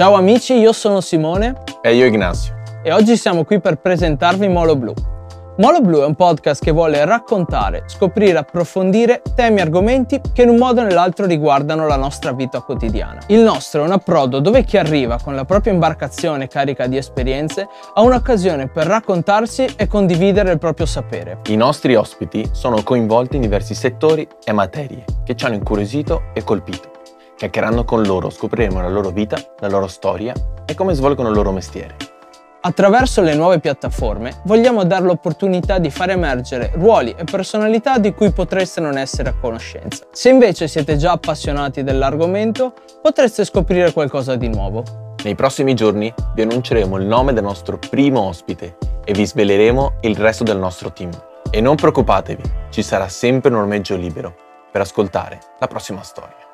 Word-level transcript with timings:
Ciao 0.00 0.14
amici, 0.14 0.54
io 0.54 0.72
sono 0.72 1.02
Simone 1.02 1.56
E 1.82 1.94
io 1.94 2.06
Ignazio. 2.06 2.54
e 2.82 2.90
oggi 2.90 3.18
siamo 3.18 3.44
qui 3.44 3.60
per 3.60 3.76
presentarvi 3.76 4.48
Molo 4.48 4.74
Blu. 4.74 4.94
Molo 5.58 5.82
Blu 5.82 6.00
è 6.00 6.06
un 6.06 6.14
podcast 6.14 6.64
che 6.64 6.70
vuole 6.70 7.04
raccontare, 7.04 7.82
scoprire, 7.84 8.38
approfondire 8.38 9.20
temi 9.34 9.58
e 9.58 9.60
argomenti 9.60 10.18
che 10.32 10.40
in 10.40 10.48
un 10.48 10.56
modo 10.56 10.80
o 10.80 10.84
nell'altro 10.84 11.26
riguardano 11.26 11.86
la 11.86 11.96
nostra 11.96 12.32
vita 12.32 12.62
quotidiana. 12.62 13.20
Il 13.26 13.40
nostro 13.40 13.82
è 13.82 13.84
un 13.84 13.92
approdo 13.92 14.40
dove 14.40 14.64
chi 14.64 14.78
arriva 14.78 15.18
con 15.22 15.34
la 15.34 15.44
propria 15.44 15.74
imbarcazione 15.74 16.48
carica 16.48 16.86
di 16.86 16.96
esperienze 16.96 17.68
ha 17.92 18.00
un'occasione 18.00 18.68
per 18.68 18.86
raccontarsi 18.86 19.66
e 19.76 19.86
condividere 19.86 20.50
il 20.50 20.58
proprio 20.58 20.86
sapere. 20.86 21.40
I 21.48 21.56
nostri 21.56 21.94
ospiti 21.94 22.48
sono 22.52 22.82
coinvolti 22.82 23.36
in 23.36 23.42
diversi 23.42 23.74
settori 23.74 24.26
e 24.44 24.52
materie 24.52 25.04
che 25.26 25.36
ci 25.36 25.44
hanno 25.44 25.56
incuriosito 25.56 26.22
e 26.32 26.42
colpito. 26.42 26.89
Chiacchierando 27.40 27.86
con 27.86 28.02
loro 28.02 28.28
scopriremo 28.28 28.82
la 28.82 28.90
loro 28.90 29.08
vita, 29.08 29.38
la 29.60 29.68
loro 29.68 29.86
storia 29.86 30.34
e 30.66 30.74
come 30.74 30.92
svolgono 30.92 31.30
il 31.30 31.34
loro 31.34 31.52
mestiere. 31.52 31.96
Attraverso 32.60 33.22
le 33.22 33.34
nuove 33.34 33.60
piattaforme 33.60 34.42
vogliamo 34.44 34.84
dare 34.84 35.06
l'opportunità 35.06 35.78
di 35.78 35.88
far 35.88 36.10
emergere 36.10 36.70
ruoli 36.74 37.14
e 37.16 37.24
personalità 37.24 37.96
di 37.96 38.12
cui 38.12 38.30
potreste 38.30 38.82
non 38.82 38.98
essere 38.98 39.30
a 39.30 39.34
conoscenza. 39.40 40.04
Se 40.12 40.28
invece 40.28 40.68
siete 40.68 40.98
già 40.98 41.12
appassionati 41.12 41.82
dell'argomento, 41.82 42.74
potreste 43.00 43.46
scoprire 43.46 43.94
qualcosa 43.94 44.36
di 44.36 44.48
nuovo. 44.48 45.14
Nei 45.24 45.34
prossimi 45.34 45.72
giorni 45.72 46.12
vi 46.34 46.42
annunceremo 46.42 46.98
il 46.98 47.06
nome 47.06 47.32
del 47.32 47.44
nostro 47.44 47.78
primo 47.78 48.20
ospite 48.20 48.76
e 49.02 49.14
vi 49.14 49.24
sveleremo 49.24 49.92
il 50.02 50.16
resto 50.16 50.44
del 50.44 50.58
nostro 50.58 50.92
team. 50.92 51.10
E 51.50 51.62
non 51.62 51.76
preoccupatevi, 51.76 52.42
ci 52.68 52.82
sarà 52.82 53.08
sempre 53.08 53.50
un 53.50 53.56
ormeggio 53.56 53.96
libero 53.96 54.34
per 54.70 54.82
ascoltare 54.82 55.38
la 55.58 55.68
prossima 55.68 56.02
storia. 56.02 56.48